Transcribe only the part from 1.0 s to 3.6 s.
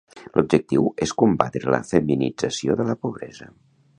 és combatre la feminització de la pobresa.